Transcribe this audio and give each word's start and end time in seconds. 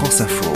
France 0.00 0.22
Info. 0.22 0.50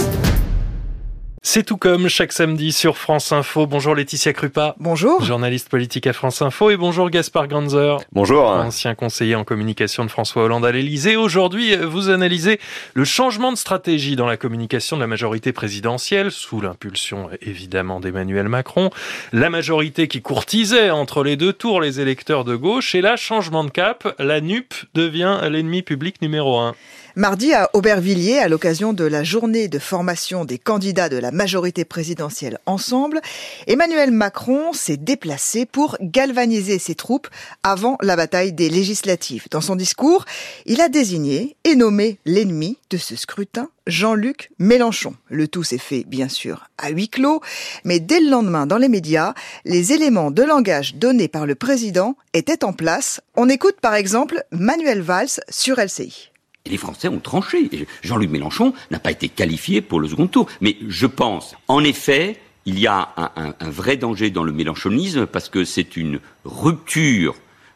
C'est 1.43 1.65
tout 1.65 1.77
comme 1.77 2.09
chaque 2.09 2.33
samedi 2.33 2.73
sur 2.73 2.97
France 2.97 3.31
Info. 3.31 3.67
Bonjour 3.67 3.95
Laetitia 3.95 4.33
Krupa. 4.33 4.75
Bonjour. 4.81 5.23
Journaliste 5.23 5.69
politique 5.69 6.07
à 6.07 6.15
France 6.15 6.41
Info 6.41 6.71
et 6.71 6.79
bonjour 6.79 7.11
Gaspard 7.11 7.49
Ganzer. 7.49 7.99
Bonjour. 8.13 8.49
Ancien 8.49 8.95
conseiller 8.95 9.35
en 9.35 9.45
communication 9.45 10.03
de 10.07 10.11
François 10.11 10.45
Hollande 10.45 10.65
à 10.65 10.73
l'Elysée. 10.73 11.17
Aujourd'hui, 11.17 11.77
vous 11.77 12.09
analysez 12.09 12.59
le 12.95 13.05
changement 13.05 13.53
de 13.53 13.59
stratégie 13.59 14.17
dans 14.17 14.27
la 14.27 14.39
communication 14.39 14.97
de 14.97 15.03
la 15.03 15.09
majorité 15.09 15.53
présidentielle, 15.53 16.31
sous 16.31 16.63
l'impulsion 16.63 17.29
évidemment 17.43 18.01
d'Emmanuel 18.01 18.49
Macron. 18.49 18.89
La 19.35 19.51
majorité 19.51 20.09
qui 20.09 20.23
courtisait 20.23 20.89
entre 20.89 21.23
les 21.23 21.37
deux 21.37 21.53
tours 21.53 21.83
les 21.83 22.01
électeurs 22.01 22.45
de 22.45 22.57
gauche 22.57 22.95
et 22.95 23.03
là, 23.03 23.17
changement 23.17 23.65
de 23.65 23.71
cap, 23.71 24.15
la 24.19 24.41
NUP 24.41 24.73
devient 24.95 25.41
l'ennemi 25.51 25.83
public 25.83 26.23
numéro 26.23 26.59
un. 26.59 26.75
Mardi 27.17 27.55
à 27.55 27.71
Aubervilliers, 27.75 28.39
à 28.39 28.49
l'occasion 28.49 28.93
de 28.93 29.05
la 29.05 29.23
journée 29.23 29.69
de 29.69 29.79
formation 29.79 30.45
des 30.45 30.59
candidats 30.59 31.09
de 31.09 31.17
la 31.17 31.31
majorité 31.31 31.85
présidentielle 31.85 32.59
ensemble, 32.67 33.21
Emmanuel 33.69 34.11
Macron 34.11 34.73
s'est 34.73 34.97
déplacé 34.97 35.65
pour 35.65 35.97
galvaniser 36.01 36.81
ses 36.81 36.97
troupes 36.97 37.29
avant 37.63 37.99
la 38.01 38.17
bataille 38.17 38.53
des 38.53 38.69
législatives. 38.69 39.47
Dans 39.53 39.61
son 39.61 39.77
discours, 39.77 40.25
il 40.67 40.81
a 40.81 40.89
désigné 40.89 41.55
et 41.63 41.77
nommé 41.77 42.19
l'ennemi 42.25 42.79
de 42.91 42.97
ce 42.97 43.15
scrutin, 43.15 43.69
Jean-Luc 43.87 44.51
Mélenchon. 44.59 45.15
Le 45.29 45.47
tout 45.47 45.63
s'est 45.63 45.79
fait, 45.79 46.03
bien 46.03 46.29
sûr, 46.29 46.69
à 46.79 46.91
huis 46.91 47.09
clos, 47.09 47.41
mais 47.85 48.01
dès 48.01 48.19
le 48.19 48.29
lendemain, 48.29 48.67
dans 48.67 48.79
les 48.79 48.89
médias, 48.89 49.35
les 49.65 49.93
éléments 49.93 50.33
de 50.33 50.43
langage 50.43 50.97
donnés 50.97 51.29
par 51.29 51.47
le 51.47 51.55
président 51.55 52.17
étaient 52.33 52.65
en 52.65 52.73
place. 52.73 53.21
On 53.37 53.49
écoute 53.49 53.77
par 53.81 53.95
exemple 53.95 54.43
Manuel 54.51 55.01
Valls 55.01 55.41
sur 55.49 55.79
LCI. 55.79 56.33
Et 56.67 56.71
les 56.71 56.79
Français 56.79 57.09
ont 57.09 57.21
tranché. 57.21 57.69
Jean-Luc 58.03 58.31
Mélenchon 58.31 58.73
n'a 58.91 58.99
pas 58.99 59.11
été 59.11 59.29
qualifié 59.29 59.83
pour 59.83 60.01
le 60.01 60.09
second 60.09 60.29
tour. 60.29 60.47
Mais 60.63 60.79
je 60.89 61.07
pense, 61.07 61.55
en 61.69 61.85
effet, 61.85 62.41
il 62.65 62.79
y 62.79 62.87
a 62.87 63.11
un, 63.37 63.71
vrai 63.71 63.99
danger 63.99 64.31
dans 64.31 64.45
le 64.45 64.53
mélenchonisme 64.53 65.27
parce 65.27 65.51
que 65.51 65.65
c'est 65.65 65.95
une 65.99 66.21
rupture 66.47 67.35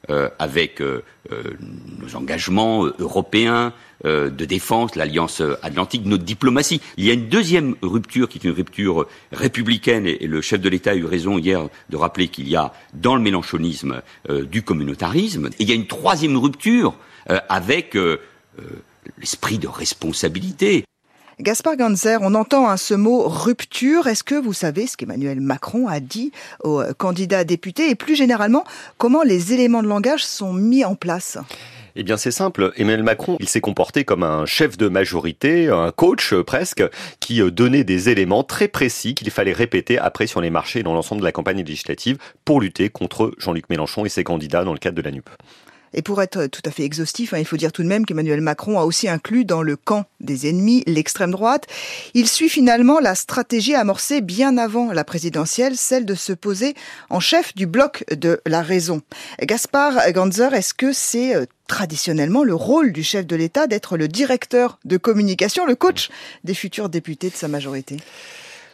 euh, 0.09 0.31
avec 0.39 0.81
euh, 0.81 1.05
euh, 1.33 1.43
nos 1.99 2.17
engagements 2.17 2.87
européens 2.99 3.75
de 4.05 4.45
défense, 4.45 4.95
l'Alliance 4.95 5.43
Atlantique, 5.61 6.07
notre 6.07 6.23
diplomatie. 6.23 6.81
Il 6.97 7.05
y 7.05 7.11
a 7.11 7.15
une 7.15 7.29
deuxième 7.29 7.75
rupture 7.83 8.29
qui 8.29 8.39
est 8.39 8.45
une 8.45 8.53
rupture 8.53 9.07
républicaine 9.33 10.07
et, 10.07 10.25
le 10.27 10.41
chef 10.41 10.61
de 10.61 10.69
l'État 10.69 10.93
a 10.93 10.95
eu 10.95 11.05
raison 11.05 11.37
hier 11.37 11.69
de 11.91 11.97
rappeler 11.97 12.29
qu'il 12.29 12.49
y 12.49 12.55
a 12.55 12.73
dans 12.95 13.17
le 13.17 13.21
mélenchonisme 13.21 14.01
du 14.29 14.63
communautarisme. 14.63 15.49
Et 15.59 15.65
il 15.65 15.69
y 15.69 15.73
a 15.73 15.75
une 15.75 15.89
troisième 15.89 16.37
rupture 16.37 16.95
avec 17.49 17.97
euh, 17.97 18.19
l'esprit 19.19 19.59
de 19.59 19.69
responsabilité. 19.69 20.85
Gaspard 21.41 21.77
Ganzer, 21.77 22.19
on 22.23 22.35
entend 22.35 22.69
hein, 22.69 22.77
ce 22.77 22.95
mot 22.95 23.29
rupture. 23.29 24.09
Est-ce 24.09 24.25
que 24.25 24.35
vous 24.35 24.53
savez 24.53 24.89
ce 24.89 24.97
qu'Emmanuel 24.97 25.41
Macron 25.41 25.87
a 25.87 26.01
dit 26.01 26.33
aux 26.65 26.81
euh, 26.81 26.93
candidats 26.93 27.45
députés? 27.45 27.91
Et 27.91 27.95
plus 27.95 28.17
généralement 28.17 28.65
comment 28.97 29.23
les 29.23 29.53
éléments 29.53 29.85
de 29.85 29.87
langage 29.87 30.25
sont 30.25 30.53
mis 30.53 30.85
en 30.85 30.97
place? 30.97 31.39
Eh 31.95 32.03
bien, 32.03 32.17
c'est 32.17 32.33
simple. 32.33 32.73
Emmanuel 32.77 33.05
Macron, 33.05 33.37
il 33.39 33.49
s'est 33.49 33.61
comporté 33.61 34.05
comme 34.05 34.25
un 34.25 34.47
chef 34.47 34.77
de 34.77 34.89
majorité, 34.89 35.69
un 35.69 35.93
coach 35.93 36.33
euh, 36.33 36.43
presque, 36.43 36.83
qui 37.21 37.41
donnait 37.53 37.85
des 37.85 38.09
éléments 38.09 38.43
très 38.43 38.67
précis 38.67 39.15
qu'il 39.15 39.31
fallait 39.31 39.53
répéter 39.53 39.97
après 39.97 40.27
sur 40.27 40.41
les 40.41 40.51
marchés 40.51 40.83
dans 40.83 40.93
l'ensemble 40.93 41.21
de 41.21 41.27
la 41.27 41.33
campagne 41.33 41.59
législative 41.59 42.19
pour 42.45 42.61
lutter 42.61 42.89
contre 42.89 43.33
Jean-Luc 43.39 43.71
Mélenchon 43.71 44.05
et 44.05 44.09
ses 44.09 44.25
candidats 44.25 44.65
dans 44.65 44.73
le 44.73 44.81
cadre 44.81 44.97
de 44.97 45.03
la 45.03 45.13
NUP. 45.13 45.31
Et 45.95 46.03
pour 46.03 46.23
être 46.23 46.47
tout 46.47 46.63
à 46.65 46.71
fait 46.71 46.85
exhaustif, 46.85 47.33
hein, 47.33 47.39
il 47.39 47.45
faut 47.45 47.57
dire 47.57 47.73
tout 47.73 47.83
de 47.83 47.89
même 47.89 48.07
qu'Emmanuel 48.07 48.41
Macron 48.41 48.79
a 48.79 48.85
aussi 48.85 49.09
inclus 49.09 49.45
dans 49.45 49.63
le 49.63 49.77
camp 49.77 50.07
des 50.21 50.49
ennemis 50.49 50.83
l'extrême 50.87 51.31
droite. 51.31 51.67
Il 52.15 52.29
suit 52.29 52.49
finalement 52.49 53.01
la 53.01 53.15
stratégie 53.15 53.75
amorcée 53.75 54.21
bien 54.21 54.59
avant 54.59 54.93
la 54.93 55.05
présidentielle, 55.05 55.77
celle 55.77 56.05
de 56.05 56.15
se 56.15 56.33
poser 56.33 56.75
en 57.11 57.21
chef 57.21 57.55
du 57.55 57.67
bloc 57.67 58.05
de 58.15 58.41
la 58.47 58.63
raison. 58.63 59.03
Gaspard 59.41 60.13
Ganzer, 60.13 60.55
est-ce 60.55 60.75
que 60.75 60.93
c'est 60.93 61.35
euh, 61.35 61.47
traditionnellement 61.67 62.45
le 62.45 62.55
rôle 62.55 62.93
du 62.93 63.03
chef 63.03 63.27
de 63.27 63.37
l'État 63.37 63.67
d'être 63.67 63.97
le 63.97 64.09
directeur 64.09 64.79
de 64.85 64.97
communication, 64.97 65.67
le 65.67 65.75
coach 65.75 66.11
des 66.45 66.55
futurs 66.55 66.89
députés 66.89 67.31
de 67.31 67.37
sa 67.37 67.49
majorité? 67.49 67.99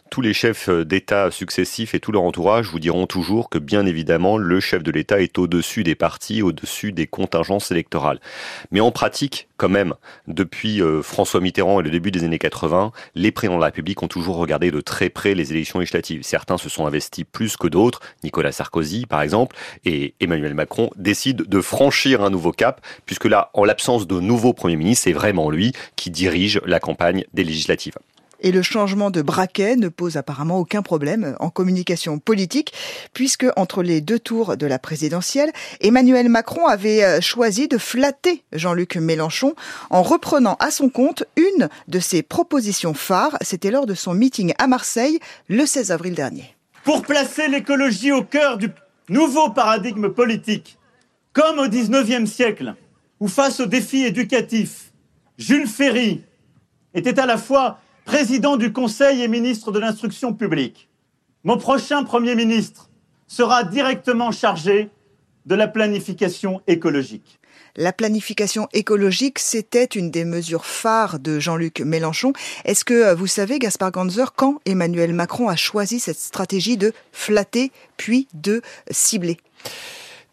Tous 0.09 0.21
les 0.21 0.33
chefs 0.33 0.69
euh, 0.69 0.85
d'État 0.85 1.31
successifs 1.31 1.95
et 1.95 1.99
tout 1.99 2.11
leur 2.11 2.23
entourage 2.23 2.67
vous 2.67 2.79
diront 2.79 3.07
toujours 3.07 3.49
que 3.49 3.57
bien 3.57 3.85
évidemment 3.85 4.37
le 4.37 4.59
chef 4.59 4.83
de 4.83 4.91
l'État 4.91 5.21
est 5.21 5.37
au-dessus 5.37 5.83
des 5.83 5.95
partis, 5.95 6.41
au-dessus 6.41 6.91
des 6.91 7.07
contingences 7.07 7.71
électorales. 7.71 8.19
Mais 8.71 8.79
en 8.79 8.91
pratique, 8.91 9.47
quand 9.57 9.69
même, 9.69 9.93
depuis 10.27 10.81
euh, 10.81 11.01
François 11.01 11.41
Mitterrand 11.41 11.79
et 11.79 11.83
le 11.83 11.89
début 11.89 12.11
des 12.11 12.23
années 12.23 12.39
80, 12.39 12.91
les 13.15 13.31
présidents 13.31 13.55
de 13.55 13.61
la 13.61 13.67
République 13.67 14.01
ont 14.03 14.07
toujours 14.07 14.37
regardé 14.37 14.71
de 14.71 14.81
très 14.81 15.09
près 15.09 15.33
les 15.33 15.51
élections 15.51 15.79
législatives. 15.79 16.23
Certains 16.23 16.57
se 16.57 16.69
sont 16.69 16.85
investis 16.85 17.25
plus 17.29 17.57
que 17.57 17.67
d'autres, 17.67 17.99
Nicolas 18.23 18.51
Sarkozy 18.51 19.05
par 19.05 19.21
exemple, 19.21 19.55
et 19.85 20.13
Emmanuel 20.19 20.53
Macron 20.53 20.89
décide 20.97 21.43
de 21.43 21.61
franchir 21.61 22.21
un 22.21 22.29
nouveau 22.29 22.51
cap, 22.51 22.81
puisque 23.05 23.25
là, 23.25 23.49
en 23.53 23.63
l'absence 23.63 24.07
de 24.07 24.19
nouveau 24.19 24.53
Premier 24.53 24.75
ministre, 24.75 25.05
c'est 25.05 25.13
vraiment 25.13 25.49
lui 25.49 25.73
qui 25.95 26.09
dirige 26.11 26.61
la 26.65 26.79
campagne 26.79 27.25
des 27.33 27.43
législatives. 27.43 27.95
Et 28.45 28.51
le 28.51 28.61
changement 28.61 29.09
de 29.09 29.23
braquet 29.23 29.75
ne 29.75 29.89
pose 29.89 30.17
apparemment 30.17 30.59
aucun 30.59 30.83
problème 30.83 31.35
en 31.39 31.49
communication 31.49 32.19
politique, 32.19 32.73
puisque 33.11 33.47
entre 33.55 33.81
les 33.81 34.01
deux 34.01 34.19
tours 34.19 34.55
de 34.55 34.67
la 34.67 34.77
présidentielle, 34.77 35.51
Emmanuel 35.81 36.29
Macron 36.29 36.67
avait 36.67 37.03
euh, 37.03 37.21
choisi 37.21 37.67
de 37.67 37.79
flatter 37.79 38.43
Jean-Luc 38.51 38.97
Mélenchon 38.97 39.55
en 39.89 40.03
reprenant 40.03 40.57
à 40.59 40.69
son 40.69 40.89
compte 40.89 41.23
une 41.37 41.69
de 41.87 41.97
ses 41.97 42.21
propositions 42.21 42.93
phares. 42.93 43.35
C'était 43.41 43.71
lors 43.71 43.87
de 43.87 43.95
son 43.95 44.13
meeting 44.13 44.53
à 44.59 44.67
Marseille 44.67 45.17
le 45.49 45.65
16 45.65 45.91
avril 45.91 46.13
dernier. 46.13 46.55
Pour 46.83 47.01
placer 47.01 47.47
l'écologie 47.47 48.11
au 48.11 48.21
cœur 48.21 48.59
du 48.59 48.69
nouveau 49.09 49.49
paradigme 49.49 50.09
politique, 50.09 50.77
comme 51.33 51.57
au 51.57 51.65
19e 51.65 52.27
siècle, 52.27 52.75
où 53.19 53.27
face 53.27 53.59
aux 53.59 53.65
défis 53.65 54.05
éducatifs, 54.05 54.91
Jules 55.39 55.67
Ferry 55.67 56.21
était 56.93 57.19
à 57.19 57.25
la 57.25 57.37
fois 57.37 57.79
président 58.05 58.55
du 58.55 58.71
Conseil 58.71 59.21
et 59.23 59.27
ministre 59.27 59.71
de 59.71 59.79
l'Instruction 59.79 60.33
publique. 60.33 60.87
Mon 61.43 61.57
prochain 61.57 62.03
Premier 62.03 62.35
ministre 62.35 62.89
sera 63.27 63.63
directement 63.63 64.31
chargé 64.31 64.89
de 65.45 65.55
la 65.55 65.67
planification 65.67 66.61
écologique. 66.67 67.39
La 67.75 67.91
planification 67.91 68.69
écologique, 68.71 69.39
c'était 69.39 69.83
une 69.83 70.09
des 70.09 70.23
mesures 70.23 70.65
phares 70.65 71.19
de 71.19 71.39
Jean-Luc 71.39 71.81
Mélenchon. 71.81 72.31
Est-ce 72.63 72.85
que 72.85 72.93
euh, 72.93 73.15
vous 73.15 73.27
savez, 73.27 73.59
Gaspard 73.59 73.91
Ganzer, 73.91 74.33
quand 74.33 74.59
Emmanuel 74.65 75.13
Macron 75.13 75.49
a 75.49 75.57
choisi 75.57 75.99
cette 75.99 76.19
stratégie 76.19 76.77
de 76.77 76.93
flatter 77.11 77.71
puis 77.97 78.27
de 78.33 78.61
cibler? 78.91 79.37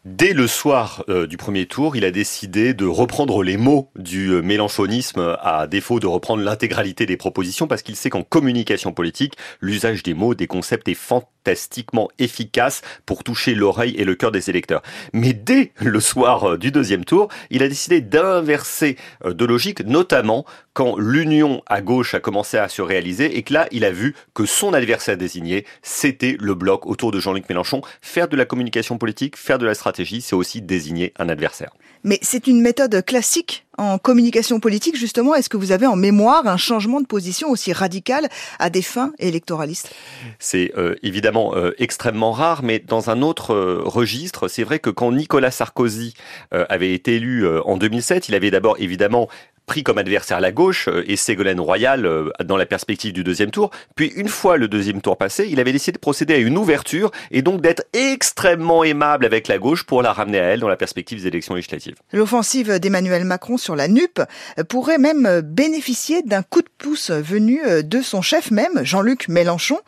Dès 0.05 0.33
le 0.33 0.49
soir 0.49 1.05
euh, 1.09 1.29
du 1.29 1.37
premier 1.37 1.67
tour, 1.67 1.95
il 1.95 2.05
a 2.05 2.11
décidé 2.11 2.75
de 2.75 2.87
reprendre 2.87 3.45
les 3.45 3.57
mots 3.57 3.89
du 3.95 4.31
euh, 4.31 4.43
mélanchonisme 4.43 5.37
à 5.41 5.69
défaut 5.69 6.01
de 6.01 6.09
reprendre 6.09 6.43
l'intégralité 6.43 7.07
des 7.07 7.17
propositions 7.17 7.69
parce 7.69 7.83
qu'il 7.83 7.95
sait 7.95 8.11
qu'en 8.11 8.25
communication 8.25 8.93
politique, 8.93 9.35
l'usage 9.61 10.03
des 10.03 10.15
mots, 10.15 10.35
des 10.35 10.49
concepts 10.49 10.89
est 10.89 10.95
fantastiquement 11.43 12.09
efficace 12.19 12.83
pour 13.07 13.25
toucher 13.25 13.55
l'oreille 13.55 13.95
et 13.97 14.05
le 14.05 14.15
cœur 14.15 14.31
des 14.31 14.51
électeurs. 14.51 14.83
Mais 15.13 15.33
dès 15.33 15.73
le 15.81 16.01
soir 16.01 16.53
euh, 16.53 16.59
du 16.59 16.71
deuxième 16.71 17.05
tour, 17.05 17.29
il 17.51 17.63
a 17.63 17.69
décidé 17.69 18.01
d'inverser 18.01 18.97
de 19.25 19.45
logique, 19.45 19.85
notamment 19.85 20.45
quand 20.73 20.97
l'union 20.97 21.63
à 21.67 21.83
gauche 21.83 22.15
a 22.15 22.21
commencé 22.21 22.57
à 22.57 22.69
se 22.69 22.81
réaliser 22.81 23.37
et 23.37 23.43
que 23.43 23.53
là, 23.53 23.69
il 23.73 23.85
a 23.85 23.91
vu 23.91 24.15
que 24.35 24.47
son 24.47 24.73
adversaire 24.73 25.17
désigné, 25.17 25.67
c'était 25.83 26.37
le 26.41 26.55
bloc 26.55 26.87
autour 26.87 27.11
de 27.11 27.21
Jean-Luc 27.21 27.49
Mélenchon. 27.49 27.83
Faire 28.01 28.29
de 28.29 28.37
la 28.37 28.45
communication 28.45 28.99
politique, 28.99 29.37
faire 29.37 29.59
de 29.59 29.67
la 29.67 29.75
stratégie, 29.75 30.21
c'est 30.21 30.37
aussi 30.37 30.63
désigner 30.63 31.13
un 31.19 31.29
adversaire. 31.29 31.73
Mais 32.05 32.19
c'est 32.23 32.47
une 32.47 32.61
méthode 32.61 33.05
classique 33.05 33.65
en 33.79 33.99
communication 33.99 34.61
politique, 34.61 34.97
justement. 34.97 35.35
Est-ce 35.35 35.49
que 35.49 35.57
vous 35.57 35.73
avez 35.73 35.87
en 35.87 35.97
mémoire 35.97 36.47
un 36.47 36.57
changement 36.57 37.01
de 37.01 37.07
position 37.07 37.51
aussi 37.51 37.73
radical 37.73 38.29
à 38.59 38.71
des 38.71 38.83
fins 38.83 39.13
électoralistes? 39.19 39.95
C'est 40.39 40.73
euh, 40.77 40.95
évidemment 41.03 41.57
euh, 41.57 41.73
extrêmement 41.79 42.33
rare, 42.33 42.63
mais 42.63 42.79
dans 42.79 43.11
un 43.11 43.23
autre 43.23 43.55
euh, 43.55 43.83
registre, 43.85 44.49
c'est 44.49 44.65
vrai 44.65 44.79
que 44.79 44.91
quand 44.91 45.13
Nicolas 45.13 45.51
Sarkozy 45.51 46.15
avait 46.51 46.93
été 46.93 47.17
élu 47.17 47.47
en 47.65 47.77
2007, 47.77 48.29
il 48.29 48.35
avait 48.35 48.51
d'abord 48.51 48.77
évidemment 48.79 49.29
pris 49.67 49.83
comme 49.83 49.99
adversaire 49.99 50.41
la 50.41 50.53
gauche 50.53 50.89
euh, 50.89 51.05
et 51.07 51.17
Ségolène 51.17 51.61
Royal 51.61 52.07
euh, 52.07 52.31
dans 52.45 52.57
la 52.57 52.67
perspective 52.67 53.13
du 53.13 53.25
deuxième 53.25 53.51
tour. 53.51 53.71
Puis 53.95 54.13
une 54.17 54.29
fois 54.29 54.57
le 54.57 54.69
deuxième 54.69 55.01
tour 55.01 55.17
passé, 55.17 55.49
il 55.51 55.61
avait 55.61 55.73
décidé 55.73 55.93
de 55.93 55.99
procéder 55.99 56.35
à 56.35 56.39
une 56.39 56.59
ouverture 56.59 57.11
et 57.31 57.43
donc 57.43 57.61
d'être 57.61 57.85
extrêmement 57.93 58.85
aimable 58.85 59.25
avec 59.25 59.49
la 59.49 59.59
gauche 59.59 59.85
pour 59.85 60.03
la 60.03 60.13
ramener 60.13 60.39
à 60.39 60.45
elle 60.45 60.61
dans 60.61 60.69
la 60.69 60.77
perspective 60.77 61.21
des 61.21 61.27
élections 61.27 61.55
législatives. 61.55 61.95
L'offensive 62.13 62.79
d'Emmanuel 62.79 63.25
Macron 63.25 63.57
sur 63.57 63.77
la 63.77 63.89
NUP 63.89 64.21
pourrait 64.69 64.99
même 64.99 65.41
bénéficier 65.43 66.23
d'un 66.23 66.43
coup 66.43 66.63
de 66.63 66.69
pouce 66.79 67.11
venu 67.11 67.61
de 67.83 68.03
son 68.03 68.23
chef 68.23 68.51
même, 68.51 68.85
Jean-Luc 68.85 69.29
Mélenchon, 69.29 69.79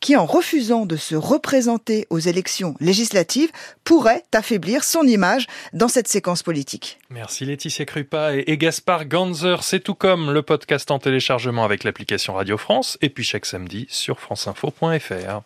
qui 0.00 0.16
en 0.16 0.26
refusant 0.26 0.86
de 0.86 0.96
se 0.96 1.14
représenter 1.14 2.06
aux 2.10 2.18
élections 2.18 2.74
législatives 2.80 3.50
pourrait 3.84 4.22
affaiblir 4.32 4.84
son 4.84 5.02
image 5.02 5.46
dans 5.72 5.88
cette 5.88 6.08
séquence 6.08 6.42
politique. 6.42 6.98
Merci 7.10 7.44
Laetitia 7.44 7.84
Krupa 7.84 8.32
et 8.34 8.56
Gaspard 8.58 9.06
Gant 9.06 9.23
C'est 9.60 9.80
tout 9.80 9.94
comme 9.94 10.32
le 10.32 10.42
podcast 10.42 10.90
en 10.90 10.98
téléchargement 10.98 11.64
avec 11.64 11.84
l'application 11.84 12.34
Radio 12.34 12.58
France 12.58 12.98
et 13.00 13.08
puis 13.08 13.24
chaque 13.24 13.46
samedi 13.46 13.86
sur 13.88 14.20
franceinfo.fr. 14.20 15.40